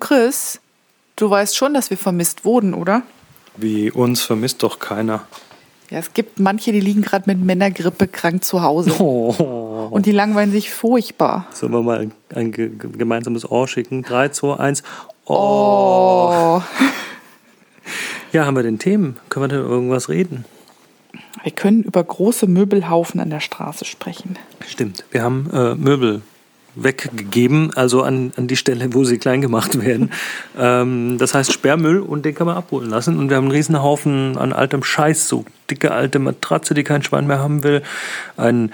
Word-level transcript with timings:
Chris, 0.00 0.60
du 1.16 1.30
weißt 1.30 1.56
schon, 1.56 1.74
dass 1.74 1.90
wir 1.90 1.96
vermisst 1.96 2.44
wurden, 2.44 2.74
oder? 2.74 3.02
Wie 3.56 3.90
uns 3.90 4.22
vermisst 4.22 4.62
doch 4.62 4.78
keiner. 4.78 5.26
Ja, 5.90 5.98
es 5.98 6.14
gibt 6.14 6.38
manche, 6.38 6.70
die 6.72 6.80
liegen 6.80 7.02
gerade 7.02 7.24
mit 7.26 7.40
Männergrippe 7.40 8.06
krank 8.06 8.44
zu 8.44 8.62
Hause. 8.62 8.94
Oh. 9.00 9.88
Und 9.90 10.06
die 10.06 10.12
langweilen 10.12 10.52
sich 10.52 10.70
furchtbar. 10.70 11.46
Sollen 11.52 11.72
wir 11.72 11.82
mal 11.82 12.10
ein 12.32 12.52
ge 12.52 12.70
gemeinsames 12.76 13.50
Ohr 13.50 13.66
schicken? 13.66 14.02
3, 14.02 14.28
2, 14.28 14.56
1. 14.56 14.82
Oh. 15.26 15.34
Oh. 15.34 16.62
Ja, 18.32 18.46
haben 18.46 18.54
wir 18.54 18.62
denn 18.62 18.78
Themen? 18.78 19.16
Können 19.28 19.44
wir 19.44 19.48
denn 19.48 19.60
über 19.60 19.70
irgendwas 19.70 20.08
reden? 20.08 20.44
Wir 21.42 21.52
können 21.52 21.82
über 21.82 22.04
große 22.04 22.46
Möbelhaufen 22.46 23.18
an 23.18 23.30
der 23.30 23.40
Straße 23.40 23.84
sprechen. 23.84 24.38
Stimmt. 24.68 25.04
Wir 25.10 25.22
haben 25.22 25.50
äh, 25.52 25.74
Möbel 25.74 26.22
weggegeben, 26.74 27.72
also 27.74 28.02
an, 28.02 28.32
an 28.36 28.46
die 28.46 28.56
Stelle, 28.56 28.92
wo 28.94 29.04
sie 29.04 29.18
klein 29.18 29.40
gemacht 29.40 29.80
werden. 29.84 30.10
ähm, 30.58 31.18
das 31.18 31.34
heißt 31.34 31.52
Sperrmüll 31.52 32.00
und 32.00 32.24
den 32.24 32.34
kann 32.34 32.46
man 32.46 32.56
abholen 32.56 32.90
lassen. 32.90 33.18
Und 33.18 33.30
wir 33.30 33.36
haben 33.36 33.44
einen 33.44 33.52
riesen 33.52 33.82
Haufen 33.82 34.36
an 34.38 34.52
altem 34.52 34.82
Scheiß, 34.82 35.28
so 35.28 35.44
dicke 35.70 35.92
alte 35.92 36.18
Matratze, 36.18 36.74
die 36.74 36.84
kein 36.84 37.02
Schwein 37.02 37.26
mehr 37.26 37.38
haben 37.38 37.62
will. 37.62 37.82
Ein 38.36 38.72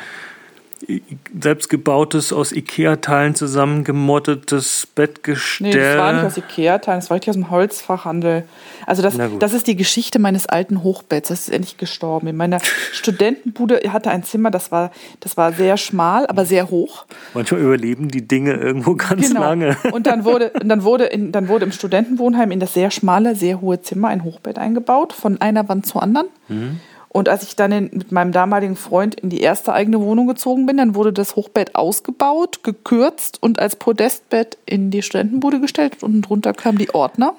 selbstgebautes, 1.38 2.32
aus 2.32 2.52
Ikea-Teilen 2.52 3.34
zusammengemottetes 3.34 4.86
Bettgestell. 4.94 5.68
Nee, 5.68 5.76
das 5.76 5.98
war 5.98 6.12
nicht 6.12 6.24
aus 6.24 6.36
Ikea-Teilen, 6.36 7.00
das 7.00 7.10
war 7.10 7.16
richtig 7.16 7.30
aus 7.30 7.36
dem 7.36 7.50
Holzfachhandel. 7.50 8.44
Also 8.86 9.02
das, 9.02 9.18
das 9.38 9.52
ist 9.52 9.66
die 9.66 9.76
Geschichte 9.76 10.18
meines 10.18 10.46
alten 10.46 10.82
Hochbetts. 10.82 11.28
Das 11.28 11.40
ist 11.40 11.48
endlich 11.48 11.76
gestorben. 11.76 12.28
In 12.28 12.36
meiner 12.36 12.60
Studentenbude 12.92 13.80
hatte 13.92 14.10
ein 14.10 14.22
Zimmer, 14.22 14.50
das 14.50 14.70
war, 14.70 14.92
das 15.20 15.36
war 15.36 15.52
sehr 15.52 15.76
schmal, 15.76 16.26
aber 16.26 16.44
sehr 16.44 16.70
hoch. 16.70 17.04
Manchmal 17.34 17.60
überleben 17.60 18.08
die 18.08 18.26
Dinge 18.26 18.54
irgendwo 18.54 18.94
ganz 18.94 19.32
lange. 19.32 19.76
Genau. 19.82 19.94
Und 19.96 20.06
dann 20.06 20.24
wurde, 20.24 20.52
dann 20.64 20.84
wurde, 20.84 21.04
in, 21.04 21.32
dann 21.32 21.48
wurde 21.48 21.64
im 21.64 21.72
Studentenwohnheim 21.72 22.50
in 22.50 22.60
das 22.60 22.74
sehr 22.74 22.90
schmale, 22.90 23.34
sehr 23.34 23.60
hohe 23.60 23.82
Zimmer 23.82 24.08
ein 24.08 24.24
Hochbett 24.24 24.58
eingebaut, 24.58 25.12
von 25.12 25.40
einer 25.40 25.68
Wand 25.68 25.86
zur 25.86 26.02
anderen. 26.02 26.28
Mhm. 26.48 26.80
Und 27.16 27.30
als 27.30 27.44
ich 27.44 27.56
dann 27.56 27.72
in, 27.72 27.84
mit 27.94 28.12
meinem 28.12 28.30
damaligen 28.30 28.76
Freund 28.76 29.14
in 29.18 29.30
die 29.30 29.40
erste 29.40 29.72
eigene 29.72 30.02
Wohnung 30.02 30.26
gezogen 30.26 30.66
bin, 30.66 30.76
dann 30.76 30.94
wurde 30.94 31.14
das 31.14 31.34
Hochbett 31.34 31.74
ausgebaut, 31.74 32.62
gekürzt 32.62 33.38
und 33.42 33.58
als 33.58 33.74
Podestbett 33.76 34.58
in 34.66 34.90
die 34.90 35.00
Studentenbude 35.00 35.58
gestellt. 35.58 36.02
Und 36.02 36.20
drunter 36.20 36.52
kamen 36.52 36.76
die 36.76 36.92
Ordner. 36.92 37.34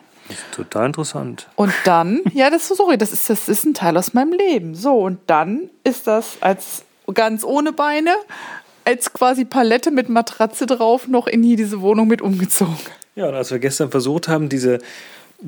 Total 0.51 0.87
interessant. 0.87 1.47
Und 1.55 1.71
dann, 1.83 2.21
ja, 2.33 2.49
das 2.49 2.67
sorry, 2.67 2.97
das 2.97 3.11
ist, 3.13 3.29
das 3.29 3.47
ist 3.47 3.65
ein 3.65 3.75
Teil 3.75 3.97
aus 3.97 4.15
meinem 4.15 4.33
Leben. 4.33 4.73
So, 4.73 4.97
und 4.97 5.19
dann 5.27 5.69
ist 5.83 6.07
das 6.07 6.37
als 6.41 6.83
ganz 7.13 7.43
ohne 7.43 7.71
Beine, 7.71 8.15
als 8.83 9.13
quasi 9.13 9.45
Palette 9.45 9.91
mit 9.91 10.09
Matratze 10.09 10.65
drauf, 10.65 11.07
noch 11.07 11.27
in 11.27 11.43
hier 11.43 11.55
diese 11.55 11.81
Wohnung 11.81 12.07
mit 12.07 12.23
umgezogen. 12.23 12.79
Ja, 13.13 13.27
und 13.27 13.35
als 13.35 13.51
wir 13.51 13.59
gestern 13.59 13.91
versucht 13.91 14.27
haben, 14.27 14.49
diese 14.49 14.79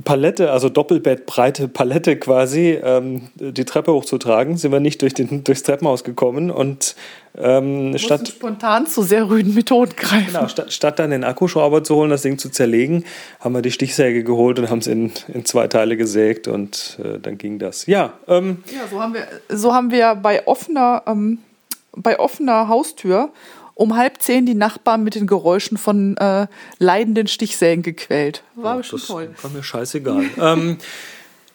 Palette, 0.03 0.51
also 0.51 0.69
Doppelbettbreite 0.69 1.67
Palette 1.67 2.17
quasi, 2.17 2.79
ähm, 2.83 3.29
die 3.33 3.65
Treppe 3.65 3.91
hochzutragen, 3.91 4.55
sind 4.55 4.71
wir 4.71 4.79
nicht 4.79 5.01
durch 5.01 5.15
den, 5.15 5.43
durchs 5.43 5.63
Treppenhaus 5.63 6.03
gekommen 6.03 6.51
und 6.51 6.95
ähm, 7.35 7.97
statt, 7.97 8.27
spontan 8.27 8.85
zu 8.85 9.01
sehr 9.01 9.27
rüden 9.29 9.55
Methoden 9.55 9.95
greifen. 9.95 10.27
genau, 10.27 10.47
statt, 10.47 10.71
statt 10.71 10.99
dann 10.99 11.09
den 11.09 11.23
Akkuschrauber 11.23 11.83
zu 11.83 11.95
holen, 11.95 12.11
das 12.11 12.21
Ding 12.21 12.37
zu 12.37 12.49
zerlegen, 12.49 13.03
haben 13.39 13.55
wir 13.55 13.63
die 13.63 13.71
Stichsäge 13.71 14.23
geholt 14.23 14.59
und 14.59 14.69
haben 14.69 14.79
es 14.79 14.87
in, 14.87 15.11
in 15.27 15.45
zwei 15.45 15.67
Teile 15.67 15.97
gesägt 15.97 16.47
und 16.47 16.99
äh, 17.03 17.17
dann 17.19 17.39
ging 17.39 17.57
das. 17.57 17.87
Ja, 17.87 18.13
ähm, 18.27 18.63
Ja, 18.71 18.87
so 18.91 19.01
haben 19.01 19.15
wir, 19.15 19.27
so 19.49 19.73
haben 19.73 19.89
wir 19.89 20.13
bei 20.13 20.45
offener, 20.45 21.01
ähm, 21.07 21.39
bei 21.93 22.19
offener 22.19 22.67
Haustür 22.67 23.31
um 23.79 23.95
halb 23.95 24.21
zehn 24.21 24.45
die 24.45 24.55
Nachbarn 24.55 25.05
mit 25.05 25.15
den 25.15 25.25
Geräuschen 25.25 25.77
von 25.77 26.17
äh, 26.17 26.47
leidenden 26.79 27.27
Stichsägen 27.27 27.81
gequält. 27.81 28.43
War 28.55 28.83
schon 28.83 28.99
das 28.99 29.07
toll. 29.07 29.29
war 29.41 29.51
mir 29.51 29.63
scheißegal. 29.63 30.25
ähm, 30.37 30.77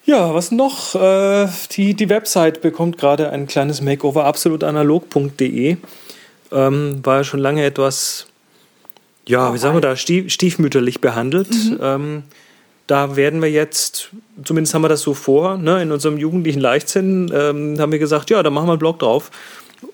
ja, 0.05 0.33
was 0.33 0.51
noch? 0.51 0.95
Äh, 0.95 1.47
die, 1.73 1.93
die 1.93 2.09
Website 2.09 2.61
bekommt 2.61 2.97
gerade 2.97 3.29
ein 3.29 3.45
kleines 3.45 3.79
Makeover, 3.81 4.25
absolutanalog.de. 4.25 5.77
Ähm, 6.51 6.99
war 7.03 7.17
ja 7.17 7.23
schon 7.23 7.39
lange 7.39 7.63
etwas, 7.63 8.25
ja, 9.27 9.53
wie 9.53 9.59
sagen 9.59 9.75
wir 9.75 9.81
da, 9.81 9.95
stief, 9.95 10.31
stiefmütterlich 10.31 11.01
behandelt. 11.01 11.49
Ähm, 11.79 12.23
da 12.87 13.15
werden 13.15 13.41
wir 13.41 13.51
jetzt, 13.51 14.09
zumindest 14.43 14.73
haben 14.73 14.83
wir 14.83 14.89
das 14.89 15.01
so 15.01 15.13
vor, 15.13 15.57
ne, 15.57 15.79
in 15.81 15.91
unserem 15.91 16.17
jugendlichen 16.17 16.59
Leichtsinn, 16.59 17.31
ähm, 17.31 17.79
haben 17.79 17.91
wir 17.91 17.99
gesagt, 17.99 18.31
ja, 18.31 18.41
da 18.41 18.49
machen 18.49 18.67
wir 18.67 18.73
einen 18.73 18.79
Blog 18.79 18.97
drauf, 18.97 19.29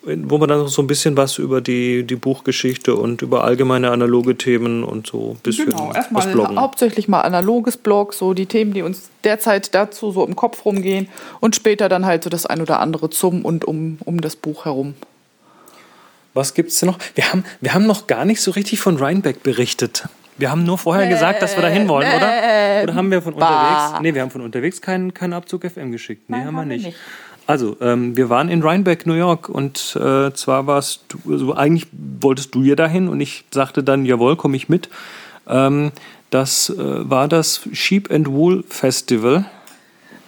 wo 0.03 0.39
wir 0.39 0.47
dann 0.47 0.59
noch 0.59 0.67
so 0.67 0.81
ein 0.81 0.87
bisschen 0.87 1.17
was 1.17 1.37
über 1.37 1.61
die, 1.61 2.03
die 2.03 2.15
Buchgeschichte 2.15 2.95
und 2.95 3.21
über 3.21 3.43
allgemeine 3.43 3.91
analoge 3.91 4.37
Themen 4.37 4.83
und 4.83 5.07
so 5.07 5.31
ein 5.31 5.41
bisschen 5.43 5.69
Genau, 5.69 5.89
was 5.89 5.95
erstmal 5.95 6.27
bloggen. 6.27 6.59
hauptsächlich 6.59 7.07
mal 7.07 7.21
analoges 7.21 7.77
Blog, 7.77 8.13
so 8.13 8.33
die 8.33 8.45
Themen, 8.45 8.73
die 8.73 8.81
uns 8.81 9.09
derzeit 9.23 9.73
dazu 9.75 10.11
so 10.11 10.25
im 10.25 10.35
Kopf 10.35 10.65
rumgehen 10.65 11.07
und 11.39 11.55
später 11.55 11.89
dann 11.89 12.05
halt 12.05 12.23
so 12.23 12.29
das 12.29 12.45
ein 12.45 12.61
oder 12.61 12.79
andere 12.79 13.09
zum 13.09 13.45
und 13.45 13.65
um, 13.65 13.97
um 14.05 14.21
das 14.21 14.35
Buch 14.35 14.65
herum. 14.65 14.95
Was 16.33 16.53
gibt's 16.53 16.79
denn 16.79 16.87
noch? 16.87 16.97
Wir 17.15 17.31
haben, 17.31 17.43
wir 17.59 17.73
haben 17.73 17.85
noch 17.85 18.07
gar 18.07 18.25
nicht 18.25 18.41
so 18.41 18.51
richtig 18.51 18.79
von 18.79 18.97
Rhinebeck 18.97 19.43
berichtet. 19.43 20.07
Wir 20.37 20.49
haben 20.49 20.63
nur 20.63 20.77
vorher 20.77 21.07
gesagt, 21.07 21.41
dass 21.41 21.55
wir 21.55 21.61
da 21.61 21.67
hin 21.67 21.87
wollen, 21.87 22.07
oder? 22.07 22.83
Oder 22.83 22.95
haben 22.95 23.11
wir 23.11 23.21
von 23.21 23.35
bah. 23.35 23.47
unterwegs? 23.85 24.01
Nee, 24.01 24.15
wir 24.15 24.21
haben 24.21 24.31
von 24.31 24.41
unterwegs 24.41 24.81
keinen, 24.81 25.13
keinen 25.13 25.33
Abzug 25.33 25.69
FM 25.69 25.91
geschickt. 25.91 26.29
Nee, 26.29 26.37
Nein, 26.37 26.47
haben 26.47 26.55
wir 26.55 26.61
haben 26.61 26.69
wir 26.69 26.75
nicht. 26.77 26.85
nicht. 26.87 26.97
Also, 27.47 27.75
ähm, 27.81 28.15
wir 28.15 28.29
waren 28.29 28.49
in 28.49 28.63
Rhinebeck, 28.63 29.05
New 29.05 29.13
York 29.13 29.49
und 29.49 29.95
äh, 29.95 30.31
zwar 30.33 30.67
warst 30.67 31.05
du, 31.09 31.33
also 31.33 31.53
eigentlich 31.53 31.87
wolltest 31.91 32.55
du 32.55 32.61
ja 32.61 32.75
dahin 32.75 33.07
und 33.07 33.19
ich 33.19 33.45
sagte 33.51 33.83
dann, 33.83 34.05
jawohl, 34.05 34.35
komme 34.35 34.55
ich 34.55 34.69
mit. 34.69 34.89
Ähm, 35.47 35.91
das 36.29 36.69
äh, 36.69 36.75
war 36.77 37.27
das 37.27 37.61
Sheep 37.73 38.09
and 38.11 38.29
Wool 38.29 38.63
Festival. 38.69 39.45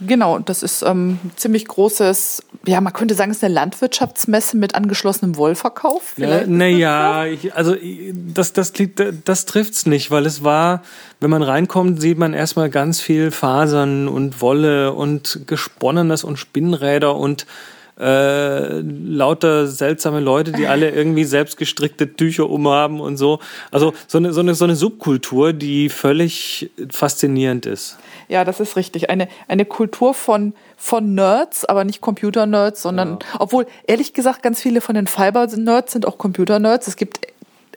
Genau, 0.02 0.40
das 0.40 0.64
ist 0.64 0.82
ähm, 0.82 1.20
ein 1.24 1.32
ziemlich 1.36 1.66
großes, 1.66 2.44
ja, 2.66 2.80
man 2.82 2.94
könnte 2.94 3.14
sagen, 3.14 3.32
es 3.32 3.38
ist 3.38 3.44
eine 3.44 3.54
Landwirtschaftsmesse 3.54 4.56
mit 4.58 4.74
angeschlossenem 4.76 5.36
Wollverkauf. 5.36 6.14
Naja, 6.48 7.26
ich, 7.26 7.54
also 7.56 7.76
das, 8.14 8.54
das, 8.54 8.74
liegt- 8.78 9.04
das 9.26 9.46
trifft's 9.46 9.86
nicht, 9.86 10.12
weil 10.12 10.26
es 10.26 10.44
war, 10.44 10.82
wenn 11.20 11.30
man 11.30 11.44
reinkommt, 11.44 12.00
sieht 12.02 12.18
man 12.18 12.34
erstmal 12.34 12.70
ganz 12.70 13.02
viel 13.02 13.32
Fasern 13.32 14.08
und 14.08 14.42
Wolle 14.42 14.94
und 14.94 15.42
Gesponnenes 15.48 16.24
und 16.24 16.38
Spinnräder 16.38 17.16
und 17.16 17.46
äh, 18.00 18.80
lauter 18.80 19.68
seltsame 19.68 20.20
Leute, 20.20 20.52
die 20.52 20.68
alle 20.68 20.90
irgendwie 20.90 21.24
selbst 21.24 21.58
gestrickte 21.58 22.14
Tücher 22.16 22.50
umhaben 22.50 23.00
und 23.00 23.18
so. 23.18 23.40
Also 23.72 23.94
so 24.08 24.18
eine, 24.18 24.34
so 24.34 24.40
eine, 24.40 24.56
so 24.56 24.66
eine 24.66 24.76
Subkultur, 24.76 25.54
die 25.54 25.90
völlig 25.90 26.72
faszinierend 26.90 27.66
ist. 27.66 27.98
Ja, 28.28 28.44
das 28.44 28.60
ist 28.60 28.76
richtig. 28.76 29.10
Eine, 29.10 29.28
eine 29.48 29.66
Kultur 29.66 30.14
von, 30.14 30.54
von 30.78 31.14
Nerds, 31.14 31.66
aber 31.66 31.84
nicht 31.84 32.02
Computer-Nerds, 32.02 32.82
sondern, 32.82 33.20
obwohl, 33.38 33.68
ehrlich 33.86 34.14
gesagt, 34.14 34.42
ganz 34.42 34.62
viele 34.62 34.82
von 34.82 34.96
den 34.96 35.08
Fiber-Nerds 35.08 35.94
sind 35.94 36.08
auch 36.08 36.18
Computer-Nerds. 36.18 36.88
Es 36.88 36.96
gibt 36.96 37.20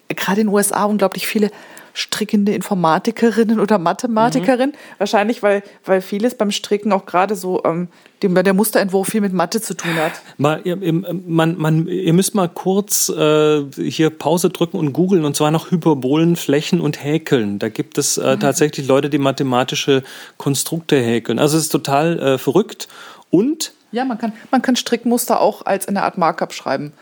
äh, 0.09 0.15
gerade 0.15 0.41
in 0.41 0.47
den 0.47 0.55
USA 0.55 0.85
unglaublich 0.85 1.27
viele 1.27 1.51
strickende 1.97 2.53
Informatikerinnen 2.53 3.59
oder 3.59 3.79
Mathematikerinnen. 3.79 4.77
Wahrscheinlich, 4.99 5.43
weil, 5.43 5.63
weil 5.85 6.03
vieles 6.03 6.37
beim 6.37 6.51
Stricken 6.51 6.93
auch 6.93 7.07
gerade 7.07 7.35
so, 7.35 7.65
ähm, 7.65 7.89
dem, 8.23 8.35
der 8.35 8.53
Musterentwurf 8.53 9.09
viel 9.09 9.23
mit 9.23 9.33
Mathe 9.33 9.63
zu 9.63 9.75
tun 9.75 9.95
hat. 9.97 10.13
Mal, 10.37 10.61
ihr, 10.65 10.77
man, 10.77 11.57
man, 11.57 11.87
ihr 11.89 12.13
müsst 12.13 12.35
mal 12.35 12.49
kurz 12.49 13.09
äh, 13.09 13.63
hier 13.79 14.11
Pause 14.11 14.51
drücken 14.51 14.77
und 14.77 14.93
googeln 14.93 15.25
und 15.25 15.37
zwar 15.37 15.51
nach 15.51 15.71
Hyperbolen, 15.71 16.37
Flächen 16.37 16.83
und 16.83 17.03
Häkeln. 17.03 17.59
Da 17.59 17.71
gibt 17.71 17.97
es 17.97 18.19
äh, 18.19 18.37
tatsächlich 18.37 18.87
Leute, 18.87 19.09
die 19.09 19.19
mathematische 19.19 20.03
Konstrukte 20.37 20.97
häkeln. 20.97 21.39
Also 21.39 21.57
es 21.57 21.65
ist 21.65 21.73
total 21.73 22.19
äh, 22.19 22.39
verrückt. 22.39 22.89
Und 23.31 23.73
Ja, 23.91 24.05
man 24.05 24.19
kann, 24.19 24.35
man 24.51 24.61
kann 24.61 24.77
Strickmuster 24.77 25.41
auch 25.41 25.65
als 25.65 25.89
eine 25.89 26.03
Art 26.03 26.19
Markup 26.19 26.53
schreiben. 26.53 26.93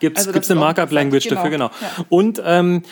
gibt 0.00 0.18
es 0.18 0.26
Also 0.26 0.52
eine 0.52 0.60
Markup-Language 0.60 1.26
interessant. 1.26 1.38
dafür, 1.38 1.50
genau. 1.50 1.70
Genau, 1.78 1.92
ja. 1.98 2.06
Und 2.08 2.42
ähm, 2.44 2.82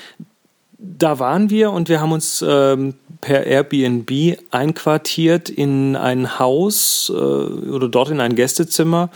da 0.82 1.18
waren 1.18 1.50
wir 1.50 1.72
und 1.72 1.88
wir 1.88 2.00
haben 2.00 2.12
uns 2.12 2.44
ähm, 2.46 2.94
per 3.20 3.46
Airbnb 3.46 4.38
einquartiert 4.50 5.48
in 5.50 5.96
ein 5.96 6.38
Haus 6.38 7.12
äh, 7.14 7.14
oder 7.14 7.88
dort 7.88 8.10
in 8.10 8.20
ein 8.20 8.34
Gästezimmer 8.34 9.10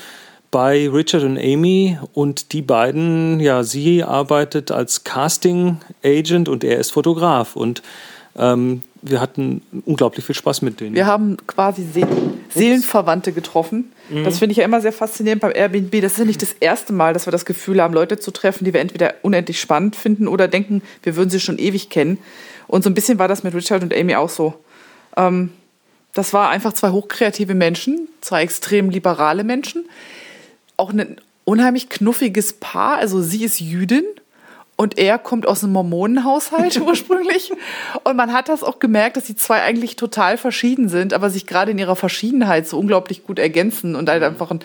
bei 0.51 0.89
Richard 0.89 1.25
und 1.25 1.39
Amy 1.39 1.99
und 2.13 2.53
die 2.53 2.63
beiden, 2.63 3.41
ja, 3.41 3.65
sie 3.65 4.05
arbeitet 4.05 4.71
als 4.71 5.05
Casting 5.05 5.79
Agent 6.05 6.49
und 6.49 6.63
er 6.63 6.79
ist 6.79 6.93
Fotograf 6.93 7.57
und 7.57 7.83
ähm, 8.37 8.83
wir 9.03 9.21
hatten 9.21 9.63
unglaublich 9.85 10.25
viel 10.25 10.35
Spaß 10.35 10.63
mit 10.63 10.81
denen. 10.81 10.95
Wir 10.95 11.07
haben 11.07 11.37
quasi 11.47 11.85
See 11.85 12.07
Seelenverwandte 12.55 13.33
getroffen. 13.33 13.93
Mhm. 14.09 14.25
Das 14.25 14.39
finde 14.39 14.53
ich 14.53 14.59
ja 14.59 14.65
immer 14.65 14.81
sehr 14.81 14.93
faszinierend 14.93 15.43
beim 15.43 15.53
Airbnb. 15.55 15.91
Das 16.01 16.13
ist 16.13 16.19
ja 16.19 16.25
nicht 16.25 16.43
das 16.43 16.53
erste 16.53 16.93
Mal, 16.93 17.13
dass 17.13 17.27
wir 17.27 17.31
das 17.33 17.45
Gefühl 17.45 17.83
haben, 17.83 17.95
Leute 17.95 18.19
zu 18.19 18.31
treffen, 18.31 18.65
die 18.65 18.73
wir 18.73 18.81
entweder 18.81 19.15
unendlich 19.23 19.61
spannend 19.61 19.97
finden 19.97 20.29
oder 20.29 20.49
denken, 20.49 20.83
wir 21.03 21.17
würden 21.17 21.31
sie 21.31 21.41
schon 21.41 21.59
ewig 21.59 21.91
kennen. 21.91 22.19
Und 22.67 22.85
so 22.85 22.91
ein 22.91 22.95
bisschen 22.95 23.19
war 23.19 23.29
das 23.29 23.43
mit 23.43 23.55
Richard 23.55 23.83
und 23.83 23.95
Amy 23.95 24.15
auch 24.15 24.29
so. 24.29 24.55
Ähm, 25.17 25.51
das 26.13 26.33
war 26.33 26.49
einfach 26.51 26.73
zwei 26.73 26.91
hochkreative 26.91 27.55
Menschen, 27.55 28.09
zwei 28.21 28.43
extrem 28.43 28.89
liberale 28.91 29.45
Menschen. 29.45 29.85
Auch 30.77 30.93
ein 30.93 31.21
unheimlich 31.45 31.89
knuffiges 31.89 32.55
Paar. 32.55 32.97
Also 32.99 33.21
sie 33.21 33.45
ist 33.45 33.61
Jüdin 33.61 34.05
und 34.77 34.99
er 34.99 35.19
kommt 35.19 35.47
aus 35.47 35.63
einem 35.63 35.73
Mormonenhaushalt 35.75 36.81
ursprünglich. 36.87 37.53
Und 38.03 38.17
man 38.17 38.33
hat 38.33 38.49
das 38.49 38.63
auch 38.63 38.79
gemerkt, 38.79 39.17
dass 39.17 39.25
die 39.25 39.37
zwei 39.37 39.63
eigentlich 39.63 39.97
total 39.97 40.37
verschieden 40.37 40.89
sind, 40.89 41.13
aber 41.13 41.31
sich 41.31 41.47
gerade 41.47 41.71
in 41.71 41.79
ihrer 41.79 41.97
Verschiedenheit 41.97 42.67
so 42.67 42.79
unglaublich 42.79 43.25
gut 43.25 43.39
ergänzen 43.39 43.95
und 43.95 44.09
halt 44.09 44.23
einfach 44.23 44.51
ein 44.51 44.61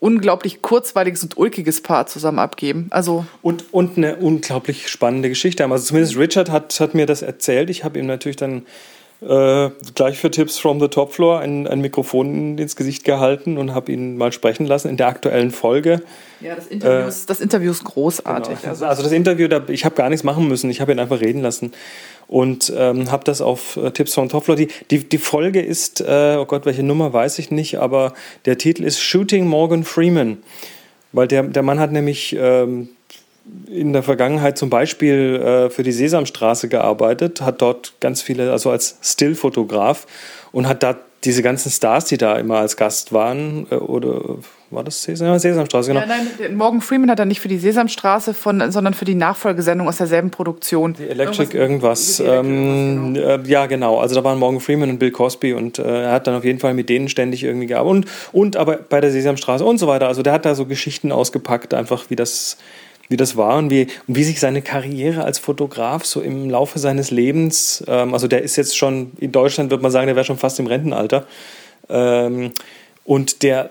unglaublich 0.00 0.62
kurzweiliges 0.62 1.22
und 1.24 1.36
ulkiges 1.36 1.82
Paar 1.82 2.06
zusammen 2.06 2.38
abgeben. 2.38 2.86
Also 2.90 3.26
und, 3.42 3.72
und 3.72 3.96
eine 3.96 4.16
unglaublich 4.16 4.88
spannende 4.88 5.28
Geschichte 5.28 5.62
haben. 5.62 5.72
Also 5.72 5.86
zumindest 5.86 6.16
Richard 6.16 6.50
hat, 6.50 6.78
hat 6.78 6.94
mir 6.94 7.06
das 7.06 7.22
erzählt. 7.22 7.70
Ich 7.70 7.84
habe 7.84 7.98
ihm 7.98 8.06
natürlich 8.06 8.36
dann 8.36 8.62
äh, 9.20 9.70
gleich 9.94 10.18
für 10.18 10.30
Tipps 10.30 10.58
from 10.58 10.80
the 10.80 10.88
Top 10.88 11.12
Floor 11.12 11.40
ein, 11.40 11.66
ein 11.66 11.80
Mikrofon 11.80 12.56
ins 12.56 12.76
Gesicht 12.76 13.04
gehalten 13.04 13.58
und 13.58 13.74
habe 13.74 13.90
ihn 13.90 14.16
mal 14.16 14.32
sprechen 14.32 14.66
lassen 14.66 14.88
in 14.88 14.96
der 14.96 15.08
aktuellen 15.08 15.50
Folge. 15.50 16.02
Ja, 16.40 16.54
das 16.54 16.68
Interview, 16.68 17.04
äh, 17.04 17.08
ist, 17.08 17.28
das 17.28 17.40
Interview 17.40 17.70
ist 17.72 17.84
großartig. 17.84 18.62
Genau. 18.62 18.86
Also 18.86 19.02
das 19.02 19.12
Interview, 19.12 19.48
da, 19.48 19.62
ich 19.68 19.84
habe 19.84 19.96
gar 19.96 20.08
nichts 20.08 20.22
machen 20.22 20.46
müssen, 20.46 20.70
ich 20.70 20.80
habe 20.80 20.92
ihn 20.92 21.00
einfach 21.00 21.20
reden 21.20 21.42
lassen 21.42 21.72
und 22.28 22.72
ähm, 22.76 23.10
habe 23.10 23.24
das 23.24 23.40
auf 23.40 23.76
äh, 23.76 23.90
Tipps 23.90 24.14
from 24.14 24.28
Top 24.28 24.44
Floor. 24.44 24.56
Die, 24.56 24.68
die, 24.90 25.08
die 25.08 25.18
Folge 25.18 25.60
ist, 25.60 26.00
äh, 26.00 26.36
oh 26.38 26.44
Gott, 26.44 26.64
welche 26.64 26.84
Nummer 26.84 27.12
weiß 27.12 27.40
ich 27.40 27.50
nicht, 27.50 27.80
aber 27.80 28.12
der 28.44 28.56
Titel 28.56 28.84
ist 28.84 29.00
Shooting 29.00 29.46
Morgan 29.46 29.82
Freeman. 29.82 30.38
Weil 31.12 31.26
der, 31.26 31.42
der 31.42 31.62
Mann 31.62 31.80
hat 31.80 31.90
nämlich 31.90 32.36
ähm, 32.38 32.90
in 33.66 33.92
der 33.92 34.02
Vergangenheit 34.02 34.58
zum 34.58 34.70
Beispiel 34.70 35.36
äh, 35.36 35.70
für 35.70 35.82
die 35.82 35.92
Sesamstraße 35.92 36.68
gearbeitet, 36.68 37.40
hat 37.40 37.62
dort 37.62 37.94
ganz 38.00 38.22
viele, 38.22 38.50
also 38.52 38.70
als 38.70 38.98
Stillfotograf 39.02 40.06
und 40.52 40.66
hat 40.66 40.82
da 40.82 40.96
diese 41.24 41.42
ganzen 41.42 41.70
Stars, 41.70 42.04
die 42.06 42.16
da 42.16 42.36
immer 42.36 42.58
als 42.58 42.76
Gast 42.76 43.12
waren, 43.12 43.66
äh, 43.70 43.74
oder 43.74 44.36
war 44.70 44.84
das 44.84 45.02
Sesam, 45.02 45.38
Sesamstraße? 45.38 45.92
Genau. 45.92 46.00
Ja, 46.00 46.06
nein, 46.06 46.56
Morgan 46.56 46.80
Freeman 46.80 47.10
hat 47.10 47.18
er 47.18 47.24
nicht 47.24 47.40
für 47.40 47.48
die 47.48 47.58
Sesamstraße, 47.58 48.34
von, 48.34 48.70
sondern 48.70 48.92
für 48.92 49.06
die 49.06 49.14
Nachfolgesendung 49.14 49.88
aus 49.88 49.96
derselben 49.96 50.30
Produktion. 50.30 50.92
Die 50.92 51.08
Electric 51.08 51.56
irgendwas. 51.56 52.20
irgendwas. 52.20 52.44
Ähm, 52.46 53.14
genau. 53.14 53.28
Äh, 53.28 53.40
ja, 53.46 53.66
genau. 53.66 53.98
Also 53.98 54.14
da 54.14 54.24
waren 54.24 54.38
Morgan 54.38 54.60
Freeman 54.60 54.90
und 54.90 54.98
Bill 54.98 55.10
Cosby 55.10 55.54
und 55.54 55.78
äh, 55.78 56.04
er 56.04 56.12
hat 56.12 56.26
dann 56.26 56.34
auf 56.34 56.44
jeden 56.44 56.58
Fall 56.58 56.74
mit 56.74 56.88
denen 56.88 57.08
ständig 57.08 57.42
irgendwie 57.42 57.66
gearbeitet. 57.66 57.88
Und, 57.88 58.06
und 58.32 58.56
aber 58.56 58.76
bei 58.76 59.00
der 59.00 59.10
Sesamstraße 59.10 59.64
und 59.64 59.78
so 59.78 59.86
weiter. 59.86 60.06
Also 60.06 60.22
der 60.22 60.34
hat 60.34 60.44
da 60.44 60.54
so 60.54 60.66
Geschichten 60.66 61.12
ausgepackt, 61.12 61.72
einfach 61.72 62.10
wie 62.10 62.16
das 62.16 62.58
wie 63.08 63.16
das 63.16 63.36
war 63.36 63.56
und 63.56 63.70
wie, 63.70 63.88
und 64.06 64.16
wie 64.16 64.24
sich 64.24 64.40
seine 64.40 64.62
Karriere 64.62 65.24
als 65.24 65.38
Fotograf 65.38 66.04
so 66.04 66.20
im 66.20 66.50
Laufe 66.50 66.78
seines 66.78 67.10
Lebens, 67.10 67.82
ähm, 67.86 68.12
also 68.12 68.28
der 68.28 68.42
ist 68.42 68.56
jetzt 68.56 68.76
schon, 68.76 69.12
in 69.18 69.32
Deutschland 69.32 69.70
würde 69.70 69.82
man 69.82 69.92
sagen, 69.92 70.06
der 70.06 70.16
wäre 70.16 70.26
schon 70.26 70.38
fast 70.38 70.58
im 70.58 70.66
Rentenalter. 70.66 71.26
Ähm, 71.88 72.52
und 73.04 73.42
der, 73.42 73.70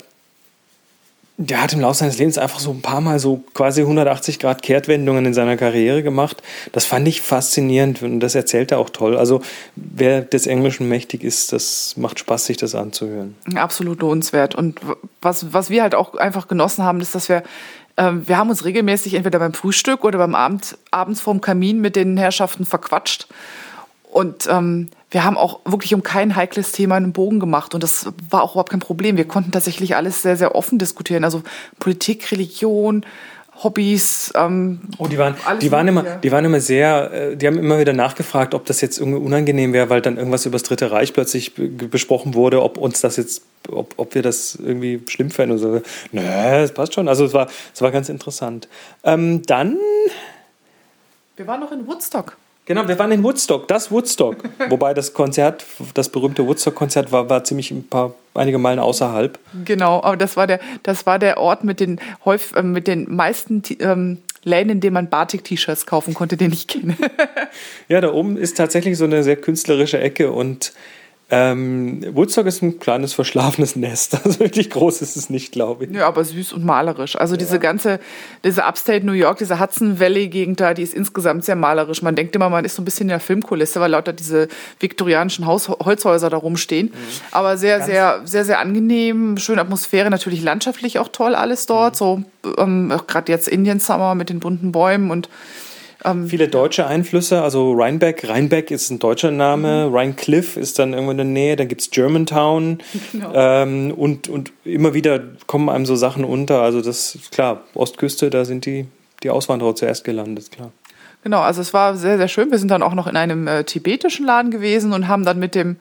der 1.37 1.61
hat 1.61 1.73
im 1.73 1.81
Laufe 1.81 1.99
seines 1.99 2.17
Lebens 2.17 2.39
einfach 2.39 2.59
so 2.59 2.71
ein 2.71 2.81
paar 2.81 3.01
Mal 3.01 3.19
so 3.19 3.43
quasi 3.53 3.81
180 3.81 4.39
Grad 4.39 4.63
Kehrtwendungen 4.63 5.27
in 5.27 5.35
seiner 5.35 5.55
Karriere 5.55 6.01
gemacht. 6.01 6.41
Das 6.71 6.85
fand 6.85 7.07
ich 7.07 7.21
faszinierend 7.21 8.01
und 8.01 8.19
das 8.19 8.33
erzählt 8.33 8.71
er 8.71 8.79
auch 8.79 8.89
toll. 8.89 9.15
Also 9.15 9.41
wer 9.75 10.21
des 10.21 10.47
Englischen 10.47 10.89
mächtig 10.89 11.23
ist, 11.23 11.53
das 11.53 11.95
macht 11.95 12.17
Spaß, 12.17 12.47
sich 12.47 12.57
das 12.57 12.73
anzuhören. 12.73 13.35
Absolut 13.53 14.01
lohnenswert. 14.01 14.55
Und 14.55 14.79
was, 15.21 15.53
was 15.53 15.69
wir 15.69 15.83
halt 15.83 15.93
auch 15.93 16.15
einfach 16.15 16.47
genossen 16.47 16.83
haben, 16.83 16.99
ist, 17.01 17.13
dass 17.13 17.29
wir 17.29 17.43
wir 17.97 18.37
haben 18.37 18.49
uns 18.49 18.63
regelmäßig 18.63 19.15
entweder 19.15 19.39
beim 19.39 19.53
Frühstück 19.53 20.03
oder 20.03 20.19
beim 20.19 20.35
Abend, 20.35 20.77
abends 20.91 21.19
vorm 21.19 21.41
Kamin 21.41 21.81
mit 21.81 21.95
den 21.95 22.15
Herrschaften 22.17 22.65
verquatscht. 22.65 23.27
Und 24.11 24.47
ähm, 24.49 24.89
wir 25.11 25.23
haben 25.23 25.37
auch 25.37 25.59
wirklich 25.65 25.93
um 25.93 26.01
kein 26.01 26.35
heikles 26.35 26.71
Thema 26.71 26.95
einen 26.95 27.13
Bogen 27.13 27.39
gemacht. 27.39 27.73
Und 27.73 27.83
das 27.83 28.07
war 28.29 28.41
auch 28.41 28.53
überhaupt 28.53 28.71
kein 28.71 28.79
Problem. 28.79 29.17
Wir 29.17 29.27
konnten 29.27 29.51
tatsächlich 29.51 29.95
alles 29.95 30.21
sehr, 30.21 30.37
sehr 30.37 30.55
offen 30.55 30.79
diskutieren. 30.79 31.23
Also 31.23 31.43
Politik, 31.79 32.31
Religion, 32.31 33.05
Hobbys. 33.63 34.31
Ähm, 34.35 34.81
oh, 34.97 35.07
die 35.07 35.17
waren, 35.17 35.35
die 35.61 35.71
waren 35.71 35.87
immer, 35.87 36.03
die 36.03 36.31
waren 36.31 36.45
immer 36.45 36.59
sehr, 36.59 37.11
äh, 37.11 37.35
die 37.35 37.47
haben 37.47 37.57
immer 37.57 37.79
wieder 37.79 37.93
nachgefragt, 37.93 38.53
ob 38.53 38.65
das 38.65 38.81
jetzt 38.81 38.99
irgendwie 38.99 39.19
unangenehm 39.19 39.73
wäre, 39.73 39.89
weil 39.89 40.01
dann 40.01 40.17
irgendwas 40.17 40.45
über 40.45 40.53
das 40.53 40.63
Dritte 40.63 40.91
Reich 40.91 41.13
plötzlich 41.13 41.53
besprochen 41.55 42.33
wurde, 42.33 42.61
ob 42.61 42.77
uns 42.77 43.01
das 43.01 43.17
jetzt, 43.17 43.43
ob, 43.69 43.93
ob 43.97 44.15
wir 44.15 44.21
das 44.21 44.55
irgendwie 44.55 45.01
schlimm 45.07 45.31
fänden 45.31 45.57
oder 45.57 45.79
so. 45.79 45.81
Nö, 46.11 46.21
es 46.21 46.71
passt 46.71 46.93
schon. 46.93 47.07
Also 47.07 47.25
es 47.25 47.33
war, 47.33 47.47
es 47.73 47.81
war 47.81 47.91
ganz 47.91 48.09
interessant. 48.09 48.67
Ähm, 49.03 49.41
dann. 49.43 49.77
Wir 51.35 51.47
waren 51.47 51.59
noch 51.59 51.71
in 51.71 51.87
Woodstock. 51.87 52.37
Genau, 52.67 52.85
wir 52.85 52.99
waren 52.99 53.13
in 53.13 53.23
Woodstock, 53.23 53.69
das 53.69 53.91
Woodstock. 53.91 54.43
Wobei 54.69 54.93
das 54.93 55.13
Konzert, 55.13 55.65
das 55.93 56.09
berühmte 56.09 56.45
Woodstock-Konzert 56.45 57.13
war, 57.13 57.29
war 57.29 57.45
ziemlich 57.45 57.71
ein 57.71 57.87
paar, 57.87 58.13
einige 58.33 58.57
Meilen 58.57 58.79
außerhalb. 58.79 59.39
Genau, 59.63 60.03
aber 60.03 60.17
das 60.17 60.35
war 60.35 60.47
der, 60.47 60.59
das 60.83 61.05
war 61.05 61.17
der 61.17 61.37
Ort 61.37 61.63
mit 61.63 61.79
den, 61.79 61.99
häufig, 62.25 62.57
äh, 62.57 62.63
mit 62.63 62.87
den 62.87 63.15
meisten 63.15 63.63
ähm, 63.79 64.17
Läden, 64.43 64.69
in 64.69 64.79
denen 64.81 64.95
man 64.95 65.09
Batik-T-Shirts 65.09 65.85
kaufen 65.85 66.13
konnte, 66.13 66.35
den 66.35 66.51
ich 66.51 66.67
kenne. 66.67 66.97
ja, 67.87 68.01
da 68.01 68.11
oben 68.11 68.35
ist 68.35 68.57
tatsächlich 68.57 68.97
so 68.97 69.05
eine 69.05 69.23
sehr 69.23 69.37
künstlerische 69.37 69.99
Ecke 69.99 70.31
und 70.33 70.73
ähm, 71.29 72.05
Woodstock 72.15 72.45
ist 72.45 72.61
ein 72.61 72.79
kleines 72.79 73.13
verschlafenes 73.13 73.75
Nest. 73.75 74.17
Also 74.27 74.39
wirklich 74.39 74.69
groß 74.69 75.01
ist 75.01 75.15
es 75.15 75.29
nicht, 75.29 75.51
glaube 75.51 75.85
ich. 75.85 75.91
Ja, 75.91 76.07
aber 76.07 76.23
süß 76.23 76.53
und 76.53 76.65
malerisch. 76.65 77.15
Also 77.15 77.35
ja. 77.35 77.37
diese 77.37 77.59
ganze, 77.59 77.99
diese 78.43 78.63
Upstate 78.65 79.05
New 79.05 79.13
York, 79.13 79.37
diese 79.37 79.59
Hudson 79.59 79.99
Valley-Gegend 79.99 80.59
da, 80.59 80.73
die 80.73 80.81
ist 80.81 80.93
insgesamt 80.93 81.45
sehr 81.45 81.55
malerisch. 81.55 82.01
Man 82.01 82.15
denkt 82.15 82.35
immer, 82.35 82.49
man 82.49 82.65
ist 82.65 82.75
so 82.75 82.81
ein 82.81 82.85
bisschen 82.85 83.05
in 83.05 83.09
der 83.09 83.19
Filmkulisse, 83.19 83.79
weil 83.79 83.91
lauter 83.91 84.11
diese 84.11 84.47
viktorianischen 84.79 85.45
Haus 85.45 85.69
Holzhäuser 85.69 86.29
da 86.29 86.37
rumstehen. 86.37 86.87
Mhm. 86.87 86.91
Aber 87.31 87.57
sehr, 87.57 87.77
Ganz 87.77 87.89
sehr, 87.89 88.21
sehr, 88.25 88.45
sehr 88.45 88.59
angenehm, 88.59 89.37
schöne 89.37 89.61
Atmosphäre, 89.61 90.09
natürlich 90.09 90.41
landschaftlich 90.41 90.99
auch 90.99 91.09
toll 91.09 91.35
alles 91.35 91.65
dort. 91.65 91.93
Mhm. 91.93 91.97
So 91.97 92.23
ähm, 92.57 92.93
gerade 93.07 93.31
jetzt 93.31 93.47
Indian 93.47 93.79
Summer 93.79 94.15
mit 94.15 94.29
den 94.29 94.39
bunten 94.39 94.71
Bäumen 94.71 95.11
und 95.11 95.29
ähm, 96.11 96.27
Viele 96.27 96.47
deutsche 96.47 96.87
Einflüsse, 96.87 97.41
also 97.41 97.73
Rheinbeck. 97.73 98.27
Rheinbeck 98.27 98.71
ist 98.71 98.89
ein 98.89 98.99
deutscher 98.99 99.31
Name, 99.31 99.87
mhm. 99.87 99.95
Rheincliff 99.95 100.57
ist 100.57 100.79
dann 100.79 100.93
irgendwo 100.93 101.11
in 101.11 101.17
der 101.17 101.25
Nähe, 101.25 101.55
dann 101.55 101.67
gibt 101.67 101.81
es 101.81 101.91
Germantown. 101.91 102.79
Genau. 103.11 103.31
Ähm, 103.33 103.93
und, 103.95 104.27
und 104.29 104.51
immer 104.63 104.93
wieder 104.93 105.21
kommen 105.47 105.69
einem 105.69 105.85
so 105.85 105.95
Sachen 105.95 106.23
unter. 106.23 106.61
Also 106.61 106.81
das 106.81 107.15
ist 107.15 107.31
klar, 107.31 107.63
Ostküste, 107.73 108.29
da 108.29 108.45
sind 108.45 108.65
die, 108.65 108.85
die 109.23 109.29
Auswanderer 109.29 109.75
zuerst 109.75 110.03
gelandet, 110.03 110.51
klar. 110.51 110.71
Genau, 111.23 111.41
also 111.41 111.61
es 111.61 111.73
war 111.73 111.95
sehr, 111.95 112.17
sehr 112.17 112.27
schön. 112.27 112.51
Wir 112.51 112.57
sind 112.57 112.71
dann 112.71 112.83
auch 112.83 112.93
noch 112.93 113.07
in 113.07 113.17
einem 113.17 113.47
äh, 113.47 113.63
tibetischen 113.63 114.25
Laden 114.25 114.51
gewesen 114.51 114.93
und 114.93 115.07
haben 115.07 115.25
dann 115.25 115.39
mit 115.39 115.55
dem 115.55 115.77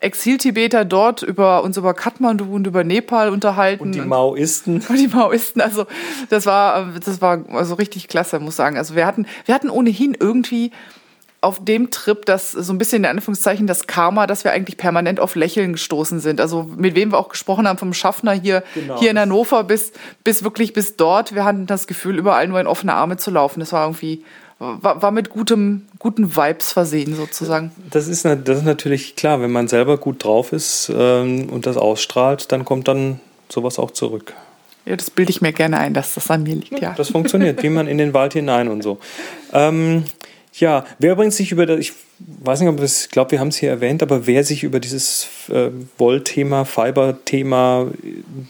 Exil-Tibeter 0.00 0.84
dort 0.84 1.22
über 1.22 1.62
uns 1.62 1.76
über 1.76 1.94
Kathmandu 1.94 2.44
und 2.54 2.66
über 2.66 2.84
Nepal 2.84 3.30
unterhalten. 3.30 3.82
Und 3.82 3.92
die 3.92 4.00
Maoisten. 4.00 4.84
Und 4.88 4.96
die 4.96 5.08
Maoisten. 5.08 5.60
Also 5.60 5.86
das 6.30 6.46
war, 6.46 6.92
das 7.04 7.20
war 7.20 7.44
also 7.50 7.74
richtig 7.74 8.08
klasse, 8.08 8.38
muss 8.38 8.54
ich 8.54 8.56
sagen. 8.56 8.76
Also 8.76 8.94
wir 8.94 9.06
hatten, 9.06 9.26
wir 9.44 9.54
hatten 9.54 9.70
ohnehin 9.70 10.16
irgendwie 10.18 10.70
auf 11.40 11.64
dem 11.64 11.90
Trip, 11.90 12.24
dass 12.26 12.50
so 12.50 12.72
ein 12.72 12.78
bisschen 12.78 13.04
in 13.04 13.10
Anführungszeichen 13.10 13.68
das 13.68 13.86
Karma, 13.86 14.26
dass 14.26 14.42
wir 14.42 14.52
eigentlich 14.52 14.76
permanent 14.76 15.20
auf 15.20 15.36
Lächeln 15.36 15.72
gestoßen 15.72 16.18
sind. 16.18 16.40
Also 16.40 16.64
mit 16.76 16.96
wem 16.96 17.12
wir 17.12 17.18
auch 17.18 17.28
gesprochen 17.28 17.68
haben, 17.68 17.78
vom 17.78 17.94
Schaffner 17.94 18.32
hier, 18.32 18.64
genau. 18.74 18.98
hier 18.98 19.10
in 19.10 19.18
Hannover 19.18 19.62
bis, 19.62 19.92
bis 20.24 20.42
wirklich 20.42 20.72
bis 20.72 20.96
dort. 20.96 21.34
Wir 21.34 21.44
hatten 21.44 21.66
das 21.66 21.86
Gefühl, 21.86 22.18
überall 22.18 22.48
nur 22.48 22.60
in 22.60 22.66
offene 22.66 22.94
Arme 22.94 23.18
zu 23.18 23.30
laufen. 23.30 23.60
Das 23.60 23.72
war 23.72 23.84
irgendwie 23.86 24.24
war, 24.58 25.02
war 25.02 25.10
mit 25.10 25.30
gutem, 25.30 25.86
guten 25.98 26.36
Vibes 26.36 26.72
versehen 26.72 27.14
sozusagen. 27.14 27.70
Das 27.90 28.08
ist, 28.08 28.24
das 28.24 28.58
ist 28.58 28.64
natürlich 28.64 29.14
klar, 29.16 29.40
wenn 29.40 29.52
man 29.52 29.68
selber 29.68 29.98
gut 29.98 30.24
drauf 30.24 30.52
ist 30.52 30.90
ähm, 30.94 31.48
und 31.50 31.66
das 31.66 31.76
ausstrahlt, 31.76 32.50
dann 32.50 32.64
kommt 32.64 32.88
dann 32.88 33.20
sowas 33.48 33.78
auch 33.78 33.92
zurück. 33.92 34.34
Ja, 34.84 34.96
das 34.96 35.10
bilde 35.10 35.30
ich 35.30 35.40
mir 35.40 35.52
gerne 35.52 35.78
ein, 35.78 35.94
dass 35.94 36.14
das 36.14 36.30
an 36.30 36.42
mir 36.42 36.54
liegt, 36.54 36.80
ja. 36.80 36.94
Das 36.96 37.10
funktioniert, 37.10 37.62
wie 37.62 37.68
man 37.68 37.86
in 37.86 37.98
den 37.98 38.14
Wald 38.14 38.32
hinein 38.32 38.68
und 38.68 38.82
so. 38.82 38.98
Ähm, 39.52 40.04
ja, 40.54 40.84
wer 40.98 41.12
übrigens 41.12 41.36
sich 41.36 41.52
über 41.52 41.66
das, 41.66 41.78
ich 41.78 41.92
weiß 42.18 42.60
nicht, 42.60 42.68
ob 42.68 42.80
es, 42.80 43.04
ich 43.04 43.10
glaube, 43.10 43.32
wir 43.32 43.40
haben 43.40 43.48
es 43.48 43.56
hier 43.56 43.70
erwähnt, 43.70 44.02
aber 44.02 44.26
wer 44.26 44.42
sich 44.44 44.64
über 44.64 44.80
dieses 44.80 45.28
äh, 45.50 45.70
Wollthema, 45.98 46.64
Fiber-Thema 46.64 47.88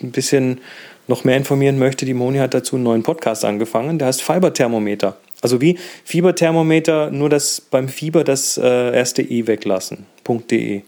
ein 0.03 0.13
bisschen 0.13 0.61
noch 1.07 1.25
mehr 1.25 1.37
informieren 1.37 1.79
möchte, 1.79 2.07
die 2.07 2.15
Moni 2.15 2.39
hat 2.39 2.55
dazu 2.55 2.77
einen 2.77 2.85
neuen 2.85 3.03
Podcast 3.03 3.45
angefangen, 3.45 3.99
der 3.99 4.09
heißt 4.09 4.23
Fiberthermometer. 4.23 5.17
Also 5.41 5.61
wie 5.61 5.79
Fieberthermometer, 6.05 7.11
nur 7.11 7.29
das 7.29 7.61
beim 7.61 7.89
Fieber 7.89 8.25
das 8.25 8.59
äh, 8.59 8.95
erste 8.95 9.23
E 9.23 9.47
weglassen. 9.47 10.07
.de. 10.51 10.83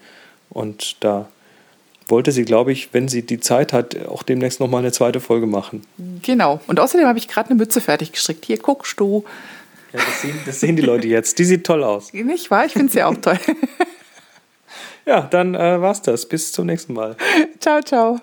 Und 0.51 0.97
da 1.01 1.29
wollte 2.09 2.33
sie, 2.33 2.45
glaube 2.45 2.73
ich, 2.73 2.93
wenn 2.93 3.09
sie 3.09 3.23
die 3.23 3.41
Zeit 3.41 3.73
hat, 3.73 3.97
auch 4.07 4.23
demnächst 4.23 4.61
nochmal 4.61 4.81
eine 4.81 4.93
zweite 4.93 5.21
Folge 5.21 5.47
machen. 5.47 5.83
Genau. 6.23 6.61
Und 6.67 6.81
außerdem 6.81 7.07
habe 7.07 7.19
ich 7.19 7.29
gerade 7.29 7.51
eine 7.51 7.59
Mütze 7.59 7.81
fertig 7.81 8.13
gestrickt. 8.13 8.45
Hier 8.45 8.59
guckst 8.59 8.99
du. 8.99 9.25
Ja, 9.93 10.01
das 10.01 10.23
sehen, 10.23 10.41
das 10.47 10.61
sehen 10.61 10.77
die 10.77 10.83
Leute 10.83 11.09
jetzt. 11.09 11.39
Die 11.39 11.45
sieht 11.45 11.65
toll 11.65 11.83
aus. 11.83 12.13
Nicht 12.13 12.51
wahr? 12.51 12.67
Ich 12.67 12.73
finde 12.73 12.93
sie 12.93 13.03
auch 13.03 13.17
toll. 13.17 13.39
ja, 15.07 15.23
dann 15.23 15.55
äh, 15.55 15.81
war's 15.81 16.03
das. 16.03 16.27
Bis 16.27 16.53
zum 16.53 16.67
nächsten 16.67 16.93
Mal. 16.93 17.17
Ciao, 17.61 17.81
ciao. 17.83 18.21